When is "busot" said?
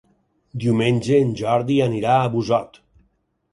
2.39-2.83